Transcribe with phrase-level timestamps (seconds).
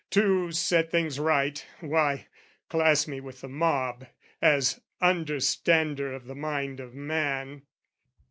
[0.09, 2.25] To set things right, why,
[2.69, 4.07] class me with the mob
[4.41, 7.61] As understander of the mind of man!